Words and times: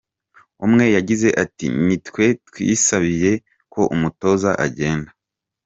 Umwe 0.65 0.85
yagize 0.95 1.29
ati 1.43 1.65
“Nitwe 1.85 2.23
twisabiye 2.47 3.31
ko 3.73 3.81
umutoza 3.95 4.49
agenda. 4.65 5.09